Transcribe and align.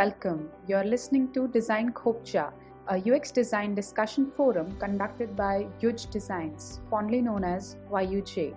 welcome. 0.00 0.48
You're 0.66 0.84
listening 0.84 1.30
to 1.32 1.46
Design 1.48 1.92
Khopcha, 1.92 2.52
a 2.88 2.96
UX 3.06 3.30
design 3.30 3.74
discussion 3.74 4.30
forum 4.34 4.74
conducted 4.78 5.36
by 5.36 5.66
Yuj 5.82 6.10
Designs, 6.10 6.80
fondly 6.88 7.20
known 7.20 7.44
as 7.44 7.76
YUJ, 7.92 8.54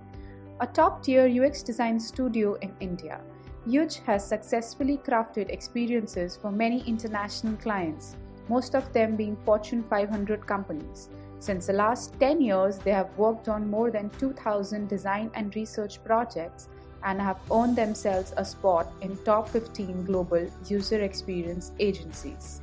a 0.62 0.68
top 0.68 1.04
tier 1.04 1.26
UX 1.28 1.62
design 1.62 2.00
studio 2.00 2.54
in 2.62 2.72
India. 2.80 3.20
Yuj 3.68 4.02
has 4.06 4.26
successfully 4.26 4.98
crafted 5.06 5.50
experiences 5.50 6.38
for 6.42 6.50
many 6.50 6.80
international 6.88 7.58
clients, 7.58 8.16
most 8.48 8.74
of 8.74 8.94
them 8.94 9.18
being 9.18 9.36
Fortune 9.44 9.84
500 9.90 10.48
companies. 10.48 11.10
Since 11.40 11.68
the 11.68 11.74
last 11.74 12.18
10 12.22 12.40
years, 12.40 12.78
they 12.78 12.92
have 12.92 13.18
worked 13.18 13.50
on 13.50 13.70
more 13.70 13.92
than 13.92 14.10
2,000 14.12 14.88
design 14.88 15.30
and 15.34 15.54
research 15.58 16.02
projects 16.06 16.70
and 17.04 17.22
have 17.22 17.40
earned 17.52 17.76
themselves 17.76 18.34
a 18.38 18.46
spot 18.46 18.92
in 19.02 19.18
top 19.24 19.50
15 19.50 20.06
global 20.06 20.50
user 20.68 21.02
experience 21.02 21.72
agencies. 21.80 22.62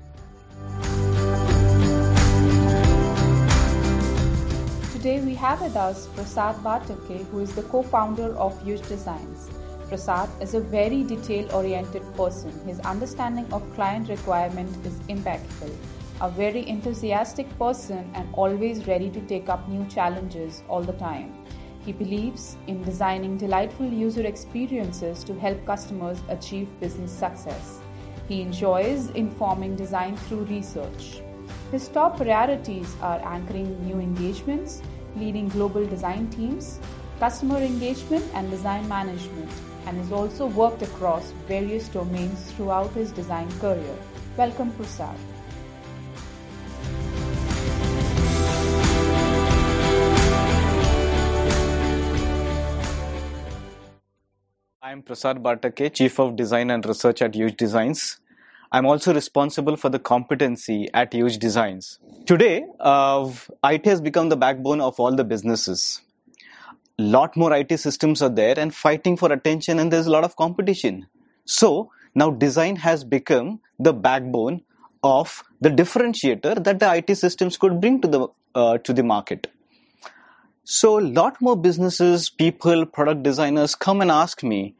Today 4.92 5.20
we 5.20 5.34
have 5.34 5.62
with 5.62 5.76
us 5.76 6.08
Prasad 6.08 6.56
Bartake, 6.56 7.24
who 7.30 7.38
is 7.38 7.54
the 7.54 7.62
co-founder 7.62 8.36
of 8.36 8.62
Yuj 8.64 8.86
Designs. 8.86 9.48
Prasad 9.88 10.28
is 10.42 10.54
a 10.54 10.60
very 10.60 11.02
detail-oriented 11.02 12.02
person. 12.14 12.52
His 12.66 12.80
understanding 12.80 13.50
of 13.50 13.62
client 13.74 14.08
requirement 14.08 14.86
is 14.86 15.00
impeccable. 15.08 15.74
A 16.20 16.28
very 16.28 16.68
enthusiastic 16.68 17.48
person 17.58 18.10
and 18.14 18.28
always 18.34 18.86
ready 18.86 19.08
to 19.08 19.20
take 19.22 19.48
up 19.48 19.66
new 19.68 19.86
challenges 19.86 20.62
all 20.68 20.82
the 20.82 20.92
time. 20.92 21.39
He 21.84 21.92
believes 21.92 22.56
in 22.66 22.82
designing 22.82 23.38
delightful 23.38 23.86
user 23.86 24.26
experiences 24.26 25.24
to 25.24 25.34
help 25.34 25.64
customers 25.64 26.18
achieve 26.28 26.68
business 26.78 27.10
success. 27.10 27.80
He 28.28 28.42
enjoys 28.42 29.10
informing 29.10 29.76
design 29.76 30.16
through 30.16 30.44
research. 30.44 31.22
His 31.70 31.88
top 31.88 32.16
priorities 32.16 32.94
are 33.00 33.20
anchoring 33.24 33.84
new 33.86 33.98
engagements, 33.98 34.82
leading 35.16 35.48
global 35.48 35.86
design 35.86 36.28
teams, 36.30 36.78
customer 37.18 37.58
engagement, 37.58 38.24
and 38.34 38.50
design 38.50 38.86
management, 38.88 39.50
and 39.86 39.96
has 39.96 40.12
also 40.12 40.46
worked 40.46 40.82
across 40.82 41.32
various 41.48 41.88
domains 41.88 42.52
throughout 42.52 42.90
his 42.92 43.10
design 43.10 43.50
career. 43.58 43.96
Welcome, 44.36 44.70
Prasad. 44.72 45.16
I'm 55.00 55.04
Prasad 55.04 55.42
Bartake, 55.42 55.94
Chief 55.94 56.20
of 56.20 56.36
Design 56.36 56.70
and 56.70 56.84
Research 56.84 57.22
at 57.22 57.32
Yuj 57.32 57.56
Designs. 57.56 58.20
I'm 58.70 58.84
also 58.84 59.14
responsible 59.14 59.76
for 59.76 59.88
the 59.88 59.98
competency 59.98 60.90
at 60.92 61.12
Yuj 61.12 61.38
Designs. 61.38 61.98
Today, 62.26 62.66
uh, 62.78 63.32
IT 63.64 63.86
has 63.86 64.02
become 64.02 64.28
the 64.28 64.36
backbone 64.36 64.82
of 64.82 65.00
all 65.00 65.16
the 65.16 65.24
businesses. 65.24 66.02
Lot 66.98 67.34
more 67.34 67.56
IT 67.56 67.80
systems 67.80 68.20
are 68.20 68.28
there 68.28 68.58
and 68.58 68.74
fighting 68.74 69.16
for 69.16 69.32
attention, 69.32 69.78
and 69.78 69.90
there's 69.90 70.06
a 70.06 70.10
lot 70.10 70.22
of 70.22 70.36
competition. 70.36 71.06
So, 71.46 71.90
now 72.14 72.30
design 72.32 72.76
has 72.76 73.02
become 73.02 73.60
the 73.78 73.94
backbone 73.94 74.60
of 75.02 75.42
the 75.62 75.70
differentiator 75.70 76.62
that 76.62 76.78
the 76.78 76.94
IT 76.94 77.16
systems 77.16 77.56
could 77.56 77.80
bring 77.80 78.02
to 78.02 78.08
the 78.08 78.28
uh, 78.54 78.76
to 78.76 78.92
the 78.92 79.02
market. 79.02 79.46
So, 80.64 80.98
a 80.98 81.06
lot 81.20 81.40
more 81.40 81.56
businesses, 81.56 82.28
people, 82.28 82.84
product 82.84 83.22
designers 83.22 83.74
come 83.74 84.02
and 84.02 84.10
ask 84.10 84.42
me 84.42 84.74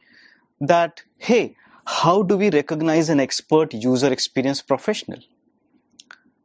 that, 0.61 1.03
hey, 1.17 1.55
how 1.85 2.23
do 2.23 2.37
we 2.37 2.49
recognize 2.49 3.09
an 3.09 3.19
expert 3.19 3.73
user 3.73 4.11
experience 4.11 4.61
professional? 4.61 5.19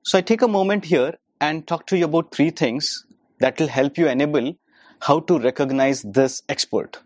So, 0.03 0.19
I 0.19 0.23
take 0.23 0.43
a 0.43 0.49
moment 0.49 0.87
here 0.87 1.15
and 1.41 1.67
talk 1.67 1.87
to 1.89 1.97
you 1.97 2.07
about 2.07 2.35
three 2.35 2.51
things 2.51 3.05
that 3.41 3.61
will 3.61 3.69
help 3.69 3.99
you 3.99 4.09
enable 4.09 4.55
how 5.01 5.21
to 5.21 5.39
recognize 5.39 6.03
this 6.03 6.43
expert. 6.49 6.99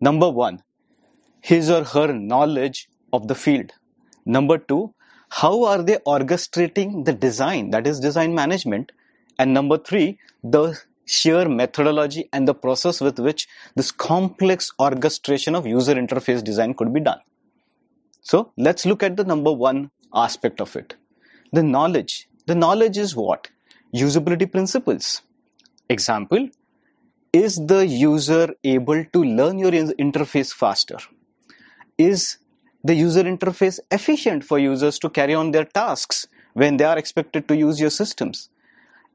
Number 0.00 0.30
one, 0.30 0.62
his 1.40 1.70
or 1.70 1.84
her 1.84 2.12
knowledge 2.12 2.88
of 3.12 3.28
the 3.28 3.34
field. 3.34 3.72
Number 4.24 4.58
two, 4.58 4.94
how 5.28 5.64
are 5.64 5.82
they 5.82 5.96
orchestrating 6.06 7.04
the 7.04 7.12
design, 7.12 7.70
that 7.70 7.86
is 7.86 8.00
design 8.00 8.34
management. 8.34 8.92
And 9.38 9.52
number 9.52 9.78
three, 9.78 10.18
the 10.42 10.80
sheer 11.06 11.48
methodology 11.48 12.28
and 12.32 12.46
the 12.46 12.54
process 12.54 13.00
with 13.00 13.18
which 13.18 13.48
this 13.74 13.90
complex 13.90 14.70
orchestration 14.78 15.54
of 15.54 15.66
user 15.66 15.94
interface 15.94 16.44
design 16.44 16.74
could 16.74 16.92
be 16.92 17.00
done. 17.00 17.20
So 18.20 18.52
let's 18.56 18.84
look 18.84 19.02
at 19.02 19.16
the 19.16 19.24
number 19.24 19.52
one 19.52 19.90
aspect 20.12 20.60
of 20.60 20.74
it. 20.76 20.96
The 21.52 21.62
knowledge. 21.62 22.28
The 22.46 22.54
knowledge 22.54 22.98
is 22.98 23.14
what? 23.16 23.48
Usability 23.94 24.50
principles. 24.50 25.22
Example, 25.88 26.48
is 27.32 27.64
the 27.66 27.86
user 27.86 28.54
able 28.64 29.04
to 29.04 29.22
learn 29.22 29.58
your 29.58 29.70
interface 29.70 30.52
faster? 30.52 30.98
Is 31.98 32.38
the 32.82 32.94
user 32.94 33.22
interface 33.22 33.78
efficient 33.90 34.44
for 34.44 34.58
users 34.58 34.98
to 34.98 35.10
carry 35.10 35.34
on 35.34 35.52
their 35.52 35.64
tasks 35.64 36.26
when 36.54 36.76
they 36.76 36.84
are 36.84 36.98
expected 36.98 37.46
to 37.48 37.56
use 37.56 37.80
your 37.80 37.90
systems? 37.90 38.48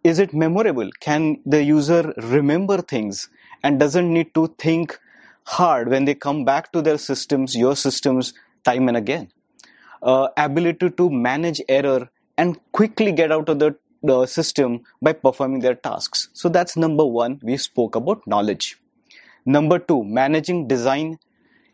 Is 0.04 0.20
it 0.20 0.34
memorable? 0.34 0.90
Can 1.00 1.42
the 1.46 1.64
user 1.64 2.14
remember 2.18 2.82
things? 2.82 3.30
And 3.64 3.80
doesn't 3.80 4.12
need 4.12 4.34
to 4.34 4.48
think 4.58 5.00
hard 5.44 5.90
when 5.90 6.06
they 6.06 6.16
come 6.16 6.44
back 6.46 6.72
to 6.72 6.82
their 6.82 6.98
systems 6.98 7.56
your 7.56 7.76
systems 7.76 8.34
time 8.64 8.88
and 8.88 8.98
again. 8.98 9.30
Uh, 10.02 10.30
ability 10.38 10.90
to 10.90 11.10
manage 11.10 11.62
error 11.70 12.10
and 12.38 12.58
quickly 12.72 13.12
get 13.12 13.32
out 13.32 13.50
of 13.50 13.60
the, 13.60 13.76
the 14.02 14.26
system 14.26 14.82
by 15.02 15.14
performing 15.14 15.60
their 15.60 15.76
tasks. 15.76 16.30
So 16.34 16.50
that's 16.50 16.76
number 16.76 17.06
one 17.06 17.40
we 17.44 17.58
spoke 17.58 17.96
about 17.96 18.26
knowledge. 18.26 18.78
Number 19.46 19.78
two 19.78 20.04
managing 20.04 20.68
design 20.68 21.20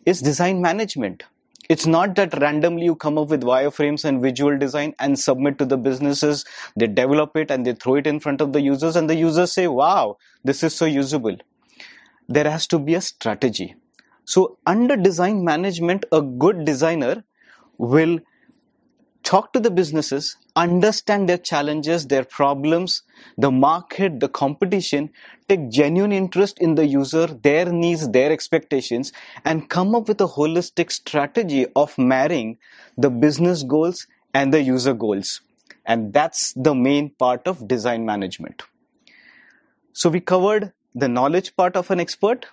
is 0.05 0.21
design 0.21 0.61
management 0.61 1.23
it's 1.69 1.85
not 1.85 2.15
that 2.15 2.39
randomly 2.39 2.85
you 2.85 2.95
come 2.95 3.17
up 3.17 3.29
with 3.29 3.41
wireframes 3.43 4.05
and 4.05 4.21
visual 4.21 4.57
design 4.57 4.93
and 4.99 5.19
submit 5.19 5.57
to 5.59 5.65
the 5.65 5.77
businesses. 5.77 6.45
They 6.75 6.87
develop 6.87 7.35
it 7.35 7.51
and 7.51 7.65
they 7.65 7.73
throw 7.73 7.95
it 7.95 8.07
in 8.07 8.19
front 8.19 8.41
of 8.41 8.53
the 8.53 8.61
users 8.61 8.95
and 8.95 9.09
the 9.09 9.15
users 9.15 9.53
say 9.53 9.67
wow 9.67 10.17
this 10.43 10.63
is 10.63 10.75
so 10.75 10.85
usable. 10.85 11.35
There 12.29 12.49
has 12.49 12.67
to 12.67 12.79
be 12.79 12.95
a 12.95 13.01
strategy. 13.01 13.75
So 14.25 14.57
under 14.65 14.95
design 14.97 15.43
management 15.43 16.05
a 16.11 16.21
good 16.21 16.65
designer 16.65 17.23
will 17.77 18.19
talk 19.27 19.51
to 19.51 19.59
the 19.59 19.69
businesses, 19.69 20.37
understand 20.55 21.27
their 21.27 21.37
challenges, 21.37 22.07
their 22.07 22.23
problems, 22.23 23.03
the 23.37 23.51
market, 23.51 24.21
the 24.21 24.29
competition, 24.29 25.09
take 25.49 25.69
genuine 25.69 26.13
interest 26.13 26.57
in 26.59 26.75
the 26.75 26.85
user, 26.85 27.27
their 27.27 27.65
needs, 27.65 28.07
their 28.09 28.31
expectations, 28.31 29.11
and 29.43 29.69
come 29.69 29.93
up 29.95 30.07
with 30.07 30.21
a 30.21 30.27
holistic 30.27 30.93
strategy 30.93 31.65
of 31.75 31.97
marrying 31.97 32.57
the 32.97 33.09
business 33.09 33.63
goals 33.63 34.07
and 34.33 34.53
the 34.53 34.61
user 34.61 34.93
goals. 34.93 35.41
And 35.85 36.13
that's 36.13 36.53
the 36.53 36.73
main 36.73 37.09
part 37.09 37.47
of 37.47 37.67
design 37.67 38.05
management. 38.05 38.63
So 39.91 40.09
we 40.09 40.21
covered 40.21 40.71
the 40.95 41.09
knowledge 41.09 41.53
part 41.57 41.75
of 41.75 41.91
an 41.91 41.99
expert, 41.99 42.45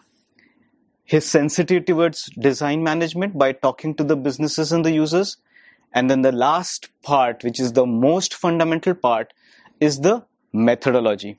his 1.04 1.24
sensitivity 1.24 1.92
towards 1.92 2.24
design 2.36 2.82
management 2.82 3.38
by 3.38 3.52
talking 3.52 3.94
to 3.94 4.02
the 4.02 4.16
businesses 4.16 4.72
and 4.72 4.84
the 4.84 4.90
users, 4.90 5.36
and 5.94 6.10
then 6.10 6.22
the 6.22 6.32
last 6.32 6.88
part, 7.02 7.44
which 7.44 7.60
is 7.60 7.72
the 7.72 7.86
most 7.86 8.34
fundamental 8.34 8.94
part, 8.94 9.32
is 9.80 10.00
the 10.00 10.24
methodology. 10.52 11.38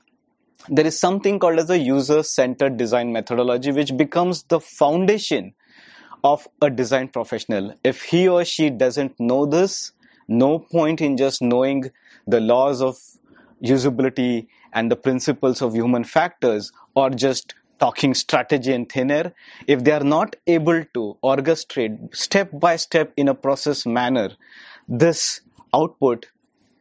There 0.68 0.86
is 0.86 0.98
something 0.98 1.38
called 1.38 1.58
as 1.58 1.70
a 1.70 1.78
user 1.78 2.22
centered 2.22 2.76
design 2.76 3.12
methodology, 3.12 3.70
which 3.70 3.96
becomes 3.96 4.42
the 4.44 4.58
foundation 4.58 5.54
of 6.24 6.48
a 6.60 6.70
design 6.70 7.08
professional. 7.08 7.74
If 7.84 8.02
he 8.02 8.26
or 8.26 8.44
she 8.44 8.70
doesn't 8.70 9.20
know 9.20 9.46
this, 9.46 9.92
no 10.26 10.58
point 10.58 11.00
in 11.00 11.16
just 11.16 11.40
knowing 11.42 11.90
the 12.26 12.40
laws 12.40 12.82
of 12.82 12.96
usability 13.62 14.48
and 14.72 14.90
the 14.90 14.96
principles 14.96 15.62
of 15.62 15.74
human 15.74 16.04
factors 16.04 16.72
or 16.94 17.10
just 17.10 17.54
talking 17.78 18.14
strategy 18.14 18.72
in 18.72 18.86
thin 18.86 19.10
air, 19.10 19.32
if 19.66 19.84
they 19.84 19.92
are 19.92 20.04
not 20.04 20.36
able 20.46 20.84
to 20.94 21.16
orchestrate 21.22 22.14
step 22.14 22.50
by 22.52 22.76
step 22.76 23.12
in 23.16 23.28
a 23.28 23.34
process 23.34 23.84
manner, 23.84 24.30
this 24.88 25.40
output, 25.74 26.26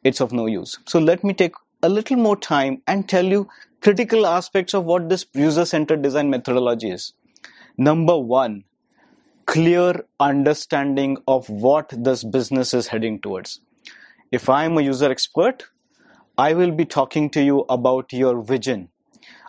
it's 0.03 0.21
of 0.21 0.31
no 0.31 0.45
use. 0.45 0.79
So 0.85 0.99
let 0.99 1.23
me 1.23 1.33
take 1.33 1.53
a 1.83 1.89
little 1.89 2.17
more 2.17 2.37
time 2.37 2.81
and 2.87 3.09
tell 3.09 3.25
you 3.25 3.49
critical 3.81 4.25
aspects 4.25 4.73
of 4.73 4.85
what 4.85 5.09
this 5.09 5.25
user-centered 5.33 6.01
design 6.01 6.29
methodology 6.29 6.91
is. 6.91 7.13
Number 7.77 8.17
one, 8.17 8.63
clear 9.45 10.05
understanding 10.19 11.17
of 11.27 11.49
what 11.49 11.93
this 11.95 12.23
business 12.23 12.73
is 12.73 12.87
heading 12.87 13.19
towards. 13.19 13.59
If 14.31 14.49
I'm 14.49 14.77
a 14.77 14.81
user 14.81 15.11
expert, 15.11 15.65
I 16.37 16.53
will 16.53 16.71
be 16.71 16.85
talking 16.85 17.29
to 17.31 17.43
you 17.43 17.65
about 17.69 18.11
your 18.11 18.41
vision, 18.41 18.89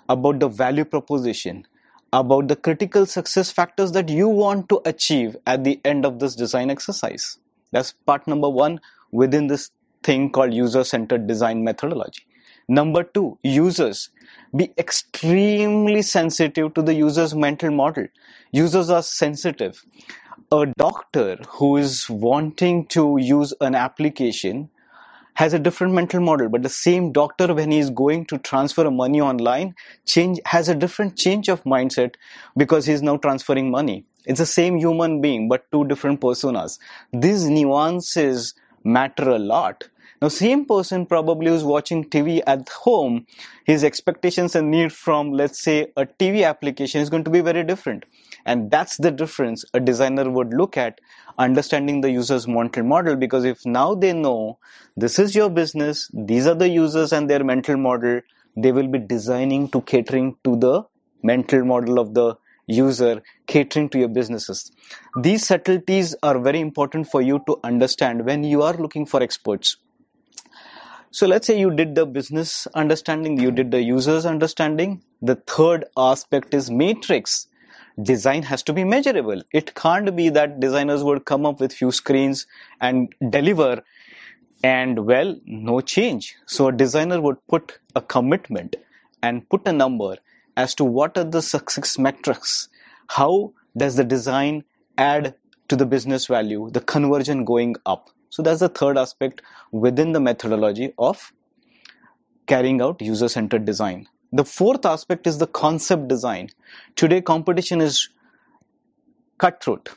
about 0.09 0.41
the 0.41 0.49
value 0.49 0.85
proposition, 0.85 1.67
about 2.13 2.49
the 2.49 2.57
critical 2.57 3.07
success 3.07 3.51
factors 3.51 3.93
that 3.93 4.09
you 4.09 4.29
want 4.29 4.69
to 4.69 4.81
achieve 4.85 5.37
at 5.47 5.65
the 5.65 5.81
end 5.85 6.05
of 6.05 6.19
this 6.19 6.35
design 6.35 6.71
exercise. 6.71 7.39
That's 7.73 7.93
part 7.93 8.27
number 8.27 8.49
one 8.49 8.81
within 9.11 9.47
this 9.49 9.71
thing 10.03 10.31
called 10.31 10.55
user 10.55 10.85
centered 10.85 11.27
design 11.27 11.65
methodology. 11.65 12.27
Number 12.69 13.05
two, 13.05 13.39
users. 13.43 14.11
Be 14.55 14.73
extremely 14.77 16.03
sensitive 16.03 16.75
to 16.75 16.83
the 16.83 16.95
user's 16.95 17.35
mental 17.35 17.71
model. 17.71 18.07
Users 18.51 18.91
are 18.91 19.03
sensitive. 19.03 19.85
A 20.53 20.67
doctor 20.79 21.39
who 21.49 21.77
is 21.77 22.09
wanting 22.09 22.87
to 22.87 23.19
use 23.21 23.53
an 23.61 23.75
application 23.75 24.71
has 25.37 25.53
a 25.53 25.59
different 25.59 25.95
mental 25.95 26.21
model 26.21 26.49
but 26.49 26.63
the 26.63 26.75
same 26.77 27.13
doctor 27.13 27.53
when 27.55 27.71
he 27.71 27.79
is 27.79 27.91
going 27.91 28.25
to 28.27 28.39
transfer 28.39 28.91
money 28.91 29.21
online 29.21 29.75
change 30.07 30.41
has 30.47 30.69
a 30.69 30.75
different 30.75 31.17
change 31.17 31.49
of 31.49 31.63
mindset 31.65 32.15
because 32.57 32.87
he 32.87 32.93
is 32.93 33.03
now 33.03 33.17
transferring 33.17 33.71
money. 33.71 34.05
It's 34.25 34.41
the 34.41 34.47
same 34.47 34.79
human 34.79 35.21
being 35.21 35.49
but 35.49 35.71
two 35.71 35.85
different 35.87 36.21
personas. 36.21 36.79
These 37.13 37.49
nuances 37.49 38.55
matter 38.83 39.29
a 39.31 39.39
lot 39.39 39.85
now, 40.23 40.29
same 40.29 40.65
person 40.65 41.05
probably 41.05 41.49
who's 41.49 41.63
watching 41.63 42.03
TV 42.03 42.41
at 42.47 42.67
home, 42.71 43.27
his 43.65 43.85
expectations 43.85 44.55
and 44.55 44.71
need 44.71 44.91
from, 44.93 45.33
let's 45.33 45.63
say, 45.63 45.93
a 45.97 46.07
TV 46.07 46.49
application 46.49 47.03
is 47.03 47.11
going 47.11 47.25
to 47.25 47.31
be 47.31 47.41
very 47.41 47.63
different. 47.65 48.05
And 48.47 48.71
that's 48.71 48.97
the 48.97 49.11
difference 49.11 49.65
a 49.75 49.81
designer 49.81 50.31
would 50.31 50.55
look 50.55 50.79
at 50.79 51.01
understanding 51.37 52.01
the 52.01 52.11
user's 52.11 52.49
mental 52.49 52.83
model 52.83 53.17
because 53.17 53.45
if 53.45 53.67
now 53.67 53.95
they 53.95 54.15
know 54.15 54.59
this 54.97 55.19
is 55.19 55.35
your 55.35 55.51
business, 55.51 56.11
these 56.15 56.47
are 56.47 56.55
the 56.55 56.69
users 56.69 57.13
and 57.13 57.29
their 57.29 57.45
mental 57.45 57.77
model, 57.77 58.23
they 58.57 58.73
will 58.73 58.89
be 58.89 58.99
designing 58.99 59.69
to 59.69 59.83
catering 59.83 60.37
to 60.45 60.57
the 60.57 60.83
mental 61.23 61.63
model 61.63 61.99
of 61.99 62.15
the 62.15 62.37
user 62.67 63.23
catering 63.47 63.91
to 63.91 63.99
your 63.99 64.09
businesses. 64.09 64.73
These 65.21 65.47
subtleties 65.47 66.17
are 66.23 66.39
very 66.39 66.61
important 66.61 67.11
for 67.11 67.21
you 67.21 67.43
to 67.47 67.59
understand 67.63 68.25
when 68.25 68.45
you 68.45 68.63
are 68.63 68.75
looking 68.75 69.05
for 69.05 69.23
experts. 69.23 69.77
So 71.17 71.27
let's 71.27 71.47
say 71.47 71.59
you 71.59 71.71
did 71.71 71.95
the 71.95 72.05
business 72.05 72.67
understanding, 72.75 73.41
you 73.41 73.51
did 73.51 73.71
the 73.71 73.81
users 73.81 74.27
understanding. 74.27 75.03
The 75.23 75.37
third 75.37 75.87
aspect 75.97 76.53
is 76.53 76.71
matrix. 76.71 77.47
Design 78.03 78.43
has 78.43 78.63
to 78.65 78.75
be 78.75 78.85
measurable. 78.85 79.41
It 79.51 79.75
can't 79.75 80.15
be 80.15 80.29
that 80.29 80.61
designers 80.61 81.03
would 81.03 81.25
come 81.25 81.47
up 81.47 81.59
with 81.59 81.73
few 81.73 81.91
screens 81.91 82.47
and 82.83 83.15
deliver 83.31 83.83
and 84.63 85.07
well, 85.07 85.35
no 85.47 85.81
change. 85.81 86.37
So 86.45 86.69
a 86.69 86.73
designer 86.73 87.19
would 87.19 87.39
put 87.47 87.79
a 87.95 88.03
commitment 88.03 88.77
and 89.23 89.49
put 89.49 89.67
a 89.67 89.73
number 89.73 90.19
as 90.55 90.75
to 90.75 90.85
what 90.85 91.17
are 91.17 91.25
the 91.25 91.41
success 91.41 91.99
metrics. 91.99 92.69
How 93.07 93.55
does 93.75 93.97
the 93.97 94.05
design 94.05 94.65
add 94.99 95.35
to 95.69 95.77
the 95.77 95.87
business 95.87 96.27
value, 96.27 96.71
the 96.71 96.81
conversion 96.81 97.45
going 97.45 97.77
up? 97.87 98.11
So 98.31 98.43
that's 98.43 98.61
the 98.61 98.69
third 98.69 98.99
aspect 98.99 99.43
within 99.73 100.13
the 100.13 100.21
methodology 100.21 100.93
of 100.99 101.33
carrying 102.47 102.81
out 102.81 103.01
user-centered 103.01 103.65
design. 103.65 104.09
The 104.33 104.45
fourth 104.45 104.85
aspect 104.85 105.27
is 105.27 105.39
the 105.39 105.47
concept 105.47 106.09
design. 106.09 106.51
Today 106.97 107.21
competition 107.21 107.81
is 107.81 108.09
cutthroat. 109.39 109.91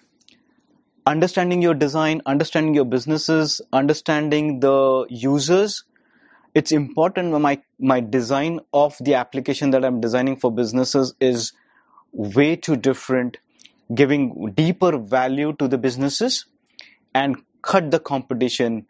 Understanding 1.05 1.61
your 1.61 1.73
design, 1.73 2.21
understanding 2.25 2.75
your 2.75 2.85
businesses, 2.85 3.61
understanding 3.73 4.59
the 4.59 5.07
users, 5.09 5.83
it's 6.53 6.71
important 6.71 7.31
when 7.31 7.41
my 7.41 7.61
my 7.79 7.99
design 7.99 8.59
of 8.73 8.95
the 8.99 9.15
application 9.15 9.71
that 9.71 9.85
I'm 9.85 10.01
designing 10.01 10.37
for 10.37 10.51
businesses 10.51 11.13
is 11.19 11.53
way 12.11 12.55
too 12.55 12.75
different, 12.75 13.37
giving 13.93 14.53
deeper 14.55 14.97
value 14.97 15.53
to 15.53 15.67
the 15.67 15.77
businesses 15.77 16.45
and 17.13 17.37
cut 17.61 17.91
the 17.91 17.99
competition 17.99 18.85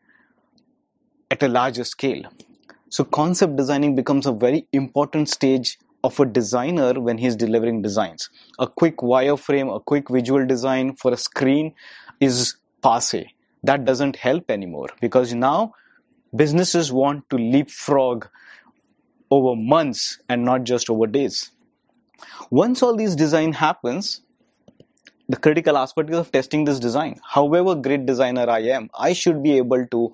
at 1.31 1.43
a 1.43 1.47
larger 1.47 1.83
scale. 1.83 2.23
So 2.89 3.03
concept 3.03 3.55
designing 3.55 3.95
becomes 3.95 4.25
a 4.25 4.31
very 4.31 4.67
important 4.73 5.29
stage 5.29 5.77
of 6.03 6.19
a 6.19 6.25
designer 6.25 6.99
when 6.99 7.17
he's 7.17 7.35
delivering 7.35 7.81
designs. 7.81 8.29
A 8.57 8.67
quick 8.67 8.97
wireframe, 8.97 9.73
a 9.73 9.79
quick 9.79 10.09
visual 10.09 10.45
design 10.45 10.95
for 10.95 11.13
a 11.13 11.17
screen 11.17 11.73
is 12.19 12.55
passe. 12.81 13.33
That 13.63 13.85
doesn't 13.85 14.15
help 14.15 14.49
anymore 14.49 14.89
because 15.01 15.33
now 15.33 15.73
businesses 16.35 16.91
want 16.91 17.29
to 17.29 17.37
leapfrog 17.37 18.27
over 19.29 19.55
months 19.55 20.19
and 20.29 20.43
not 20.43 20.63
just 20.63 20.89
over 20.89 21.05
days. 21.05 21.51
Once 22.49 22.81
all 22.81 22.95
these 22.95 23.15
design 23.15 23.53
happens, 23.53 24.21
the 25.29 25.37
critical 25.37 25.77
aspect 25.77 26.09
of 26.09 26.31
testing 26.31 26.65
this 26.65 26.79
design. 26.79 27.19
However 27.23 27.75
great 27.75 28.05
designer 28.07 28.49
I 28.49 28.61
am, 28.61 28.89
I 28.97 29.13
should 29.13 29.43
be 29.43 29.57
able 29.57 29.85
to 29.87 30.13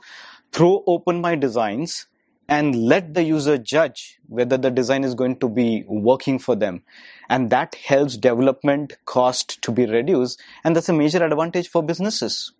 throw 0.52 0.84
open 0.86 1.22
my 1.22 1.36
designs 1.36 2.08
and 2.48 2.76
let 2.76 3.14
the 3.14 3.24
user 3.24 3.58
judge 3.58 4.20
whether 4.28 4.58
the 4.58 4.70
design 4.70 5.04
is 5.04 5.16
going 5.16 5.38
to 5.40 5.50
be 5.50 5.84
working 5.88 6.38
for 6.38 6.56
them. 6.56 6.84
And 7.30 7.50
that 7.50 7.76
helps 7.76 8.18
development 8.18 8.94
cost 9.06 9.62
to 9.64 9.72
be 9.72 9.86
reduced. 9.86 10.40
And 10.64 10.76
that's 10.76 10.90
a 10.90 10.94
major 10.94 11.24
advantage 11.26 11.70
for 11.70 11.82
businesses. 11.82 12.52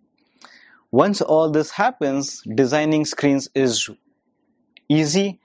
Once 0.90 1.20
all 1.20 1.50
this 1.50 1.70
happens, 1.70 2.42
designing 2.54 3.04
screens 3.04 3.48
is 3.54 3.88
easy. 4.88 5.40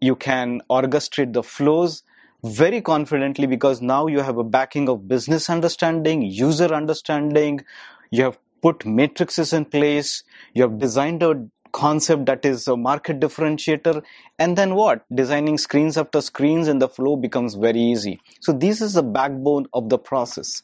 You 0.00 0.16
can 0.16 0.62
orchestrate 0.70 1.32
the 1.34 1.42
flows 1.42 2.02
very 2.44 2.82
confidently 2.82 3.46
because 3.46 3.80
now 3.80 4.06
you 4.06 4.20
have 4.20 4.36
a 4.36 4.44
backing 4.44 4.88
of 4.88 5.08
business 5.08 5.48
understanding, 5.48 6.20
user 6.22 6.72
understanding, 6.74 7.64
you 8.10 8.22
have 8.22 8.38
put 8.60 8.84
matrices 8.84 9.52
in 9.54 9.64
place, 9.64 10.22
you 10.52 10.62
have 10.62 10.78
designed 10.78 11.22
a 11.22 11.46
concept 11.72 12.26
that 12.26 12.44
is 12.44 12.68
a 12.68 12.76
market 12.76 13.18
differentiator. 13.18 14.02
And 14.38 14.56
then 14.58 14.74
what? 14.74 15.04
Designing 15.12 15.56
screens 15.56 15.96
after 15.96 16.20
screens 16.20 16.68
and 16.68 16.80
the 16.80 16.88
flow 16.88 17.16
becomes 17.16 17.54
very 17.54 17.80
easy. 17.80 18.20
So 18.40 18.52
this 18.52 18.80
is 18.80 18.92
the 18.92 19.02
backbone 19.02 19.66
of 19.72 19.88
the 19.88 19.98
process. 19.98 20.62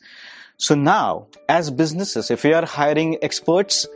So 0.58 0.74
now 0.74 1.28
as 1.48 1.70
businesses 1.70 2.30
if 2.30 2.44
you 2.44 2.54
are 2.54 2.66
hiring 2.66 3.16
experts 3.22 3.86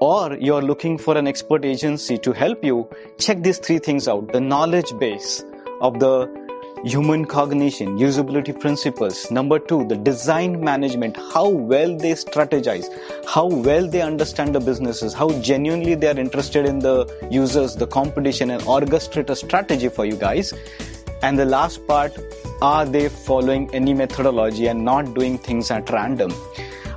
or 0.00 0.36
you're 0.40 0.62
looking 0.62 0.98
for 0.98 1.16
an 1.16 1.28
expert 1.28 1.64
agency 1.64 2.18
to 2.18 2.32
help 2.32 2.64
you 2.64 2.88
check 3.18 3.42
these 3.42 3.58
three 3.58 3.78
things 3.78 4.08
out. 4.08 4.32
The 4.32 4.40
knowledge 4.40 4.92
base 4.98 5.44
of 5.80 6.00
the 6.00 6.39
human 6.84 7.26
cognition, 7.26 7.98
usability 7.98 8.58
principles. 8.58 9.30
Number 9.30 9.58
two, 9.58 9.86
the 9.86 9.96
design 9.96 10.62
management, 10.62 11.16
how 11.32 11.48
well 11.48 11.96
they 11.96 12.12
strategize, 12.12 12.86
how 13.28 13.46
well 13.46 13.86
they 13.86 14.00
understand 14.00 14.54
the 14.54 14.60
businesses, 14.60 15.12
how 15.12 15.30
genuinely 15.40 15.94
they 15.94 16.08
are 16.08 16.18
interested 16.18 16.66
in 16.66 16.78
the 16.78 17.06
users, 17.30 17.76
the 17.76 17.86
competition, 17.86 18.50
and 18.50 18.62
orchestrate 18.62 19.28
a 19.28 19.36
strategy 19.36 19.88
for 19.88 20.06
you 20.06 20.16
guys. 20.16 20.54
And 21.22 21.38
the 21.38 21.44
last 21.44 21.86
part, 21.86 22.16
are 22.62 22.86
they 22.86 23.08
following 23.10 23.68
any 23.74 23.92
methodology 23.92 24.66
and 24.66 24.82
not 24.84 25.14
doing 25.14 25.36
things 25.36 25.70
at 25.70 25.90
random? 25.90 26.32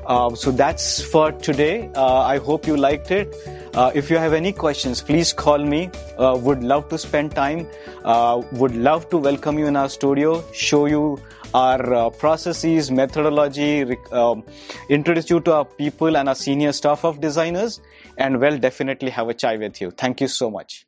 Uh, 0.06 0.34
so 0.36 0.52
that's 0.52 1.02
for 1.02 1.32
today. 1.32 1.90
Uh, 1.96 2.20
I 2.20 2.38
hope 2.38 2.68
you 2.68 2.78
liked 2.78 3.12
it. 3.12 3.36
Uh, 3.74 3.92
if 3.96 4.12
you 4.12 4.18
have 4.18 4.34
any 4.34 4.54
questions, 4.54 5.02
please 5.02 5.34
call 5.34 5.58
me. 5.58 5.90
Uh, 6.20 6.38
would 6.40 6.64
love 6.64 6.88
to 6.90 6.98
spend 6.98 7.32
time. 7.34 7.68
Uh, 8.04 8.42
would 8.52 8.76
love 8.76 9.10
to 9.10 9.18
welcome 9.18 9.58
you 9.58 9.66
in 9.66 9.76
our 9.76 9.90
studio, 9.90 10.44
show 10.54 10.86
you 10.86 11.20
our 11.56 11.94
uh, 11.94 12.10
processes, 12.12 12.92
methodology, 12.92 13.96
um, 14.12 14.44
introduce 14.90 15.30
you 15.30 15.40
to 15.40 15.54
our 15.54 15.66
people 15.66 16.18
and 16.18 16.30
our 16.30 16.36
senior 16.36 16.72
staff 16.72 17.04
of 17.04 17.20
designers, 17.20 17.82
and 18.18 18.40
we'll 18.40 18.60
definitely 18.60 19.10
have 19.10 19.30
a 19.30 19.34
chai 19.34 19.58
with 19.58 19.82
you. 19.82 19.90
Thank 19.90 20.22
you 20.22 20.28
so 20.28 20.52
much. 20.52 20.86